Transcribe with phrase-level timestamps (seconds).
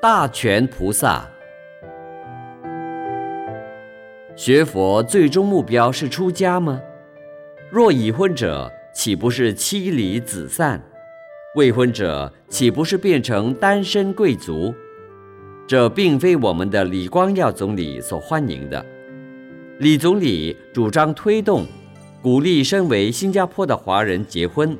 [0.00, 1.28] 大全菩萨
[4.36, 6.80] 学佛最终目标是出家吗？
[7.68, 10.80] 若已婚者，岂不是妻离子散？
[11.56, 14.72] 未婚者，岂不是变成单身贵族？
[15.66, 18.86] 这并非我们的李光耀总理所欢迎的。
[19.80, 21.66] 李总理主张推动、
[22.22, 24.78] 鼓励身为新加坡的华人结婚，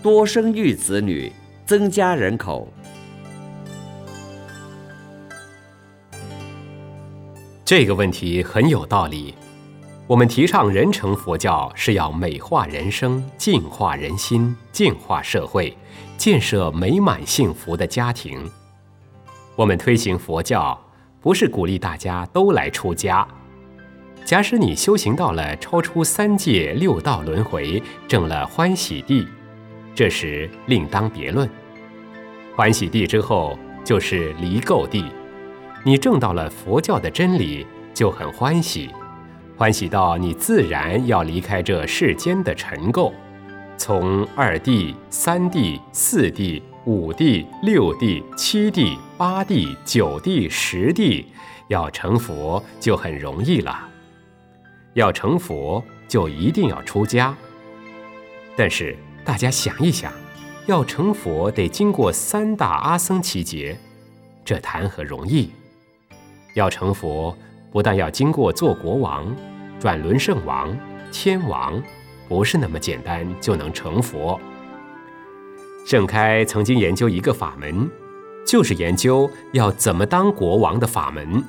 [0.00, 1.32] 多生育子女，
[1.66, 2.72] 增加人口。
[7.70, 9.32] 这个问题很有道理。
[10.08, 15.72] 我们提倡人成佛教，是要美化人生、净化人心、净化社会，
[16.16, 18.40] 建设美满幸福的家庭。
[19.54, 20.76] 我们推行佛教，
[21.20, 23.24] 不是鼓励大家都来出家。
[24.24, 29.28] 假使你修行到了超出三界六道轮回，证了欢喜地，
[29.94, 31.48] 这时另当别论。
[32.56, 35.04] 欢喜地之后，就是离垢地。
[35.82, 38.90] 你证到了佛教的真理，就很欢喜，
[39.56, 43.12] 欢喜到你自然要离开这世间的尘垢，
[43.78, 51.26] 从二地、三地、四地、五地、六地、七地、八地、九地、十地，
[51.68, 53.88] 要成佛就很容易了。
[54.92, 57.34] 要成佛，就一定要出家。
[58.54, 58.94] 但是
[59.24, 60.12] 大家想一想，
[60.66, 63.78] 要成佛得经过三大阿僧祇劫，
[64.44, 65.50] 这谈何容易？
[66.54, 67.36] 要成佛，
[67.70, 69.34] 不但要经过做国王、
[69.78, 70.76] 转轮圣王、
[71.12, 71.82] 天王，
[72.28, 74.40] 不是那么简单就能成佛。
[75.86, 77.90] 盛开曾经研究一个法门，
[78.46, 81.42] 就是研究要怎么当国王的法门。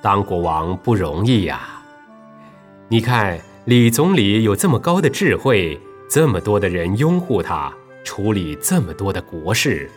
[0.00, 1.82] 当国王不容易呀！
[2.88, 7.72] 你看李总理有这么高的智慧，这么多的人拥护他，
[8.04, 9.90] 处理这么多的国事，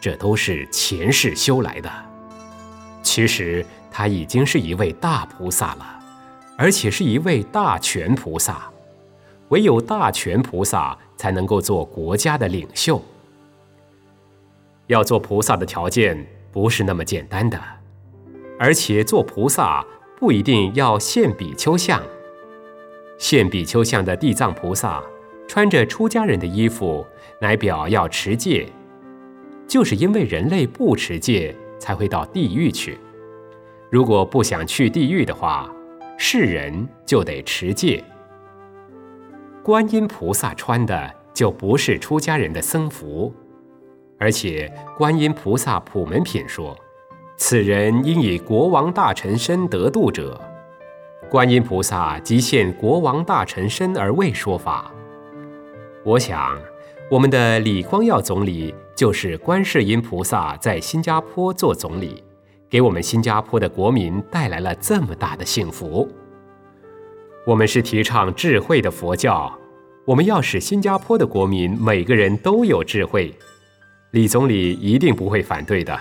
[0.00, 2.09] 这都是前世修来的。
[3.02, 5.98] 其实他已经是一位大菩萨了，
[6.56, 8.70] 而且是一位大权菩萨。
[9.48, 13.02] 唯有大权菩萨才能够做国家的领袖。
[14.86, 17.60] 要做菩萨的条件不是那么简单的，
[18.58, 19.84] 而且做菩萨
[20.18, 22.00] 不一定要现比丘像。
[23.18, 25.02] 现比丘像的地藏菩萨
[25.48, 27.04] 穿着出家人的衣服，
[27.40, 28.68] 乃表要持戒，
[29.66, 31.54] 就是因为人类不持戒。
[31.80, 32.96] 才会到地狱去。
[33.90, 35.68] 如果不想去地狱的话，
[36.16, 38.04] 是人就得持戒。
[39.64, 43.34] 观音菩萨穿的就不是出家人的僧服，
[44.18, 46.76] 而且观音菩萨普门品说
[47.36, 50.40] ：“此人应以国王大臣身得度者。”
[51.28, 54.92] 观音菩萨即现国王大臣身而为说法。
[56.04, 56.56] 我想。
[57.10, 62.22] 我们的李光耀总理就是观世音菩萨在新加坡做总理，
[62.68, 66.06] 给我们新加坡的国民带来了这么大的幸福。
[67.46, 69.58] 我们是提倡智慧的佛教，
[70.04, 73.34] 我们要使新加坡的国民每个人都有智慧，
[74.10, 75.98] 李总理一定不会反对的。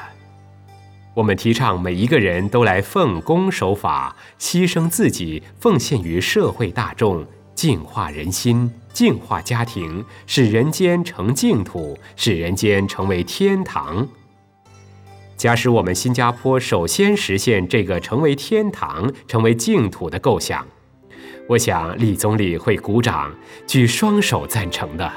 [1.15, 7.25] 我们提倡每一个人都来奉公守法，牺牲自己，奉献于社会大众。
[7.59, 14.07] 净化人心，净化家庭，使人间成净土，使人间成为天堂。
[15.35, 20.65] 假使我们新加坡首先实现这个成为天堂、成为净土的构想，
[21.49, 23.29] 我想李总理会鼓掌，
[23.67, 25.11] 举双手赞成的。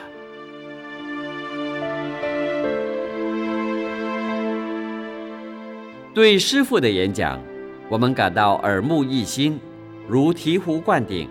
[6.13, 7.41] 对师父的演讲，
[7.89, 9.61] 我们感到耳目一新，
[10.09, 11.29] 如醍醐灌顶。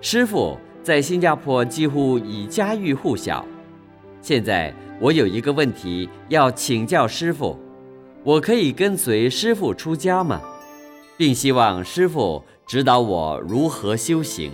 [0.00, 3.44] 师傅在新加坡几乎已家喻户晓。
[4.20, 7.58] 现在我有一个问题要请教师傅：
[8.22, 10.40] 我可以跟随师傅出家吗？
[11.16, 14.52] 并希望师傅指导我如何修行。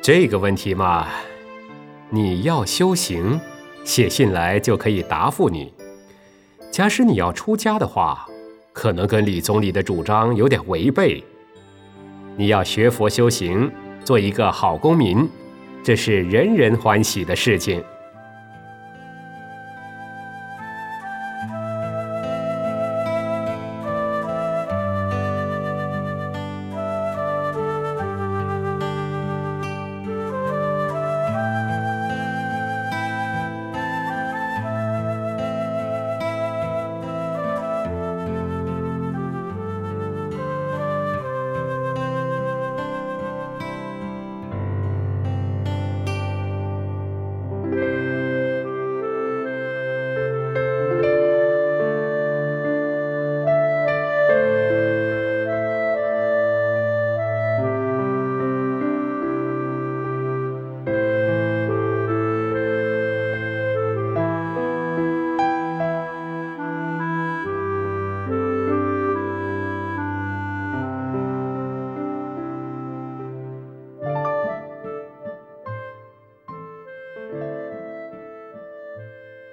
[0.00, 1.08] 这个问题嘛，
[2.08, 3.38] 你要修行，
[3.84, 5.74] 写信来就可以答复你。
[6.70, 8.26] 假使你要出家的话，
[8.72, 11.22] 可能跟李总理的主张有点违背。
[12.38, 13.68] 你要学佛修行，
[14.04, 15.28] 做一个好公民，
[15.82, 17.82] 这是人人欢喜的事情。